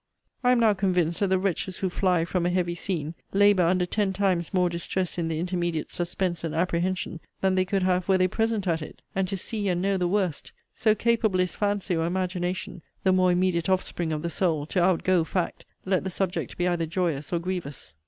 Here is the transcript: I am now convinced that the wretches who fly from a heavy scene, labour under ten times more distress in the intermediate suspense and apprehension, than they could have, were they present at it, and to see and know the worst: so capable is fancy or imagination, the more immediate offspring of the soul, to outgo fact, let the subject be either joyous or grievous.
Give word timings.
I 0.43 0.49
am 0.51 0.59
now 0.59 0.73
convinced 0.73 1.19
that 1.19 1.27
the 1.27 1.37
wretches 1.37 1.77
who 1.77 1.89
fly 1.91 2.25
from 2.25 2.43
a 2.47 2.49
heavy 2.49 2.73
scene, 2.73 3.13
labour 3.33 3.61
under 3.61 3.85
ten 3.85 4.13
times 4.13 4.51
more 4.51 4.67
distress 4.67 5.19
in 5.19 5.27
the 5.27 5.39
intermediate 5.39 5.91
suspense 5.91 6.43
and 6.43 6.55
apprehension, 6.55 7.19
than 7.41 7.53
they 7.53 7.65
could 7.65 7.83
have, 7.83 8.07
were 8.09 8.17
they 8.17 8.27
present 8.27 8.65
at 8.67 8.81
it, 8.81 9.03
and 9.13 9.27
to 9.27 9.37
see 9.37 9.67
and 9.67 9.79
know 9.79 9.97
the 9.97 10.07
worst: 10.07 10.53
so 10.73 10.95
capable 10.95 11.39
is 11.39 11.53
fancy 11.53 11.95
or 11.95 12.05
imagination, 12.07 12.81
the 13.03 13.13
more 13.13 13.31
immediate 13.31 13.69
offspring 13.69 14.11
of 14.11 14.23
the 14.23 14.31
soul, 14.31 14.65
to 14.65 14.81
outgo 14.81 15.23
fact, 15.23 15.65
let 15.85 16.03
the 16.03 16.09
subject 16.09 16.57
be 16.57 16.67
either 16.67 16.87
joyous 16.87 17.31
or 17.31 17.37
grievous. 17.37 17.93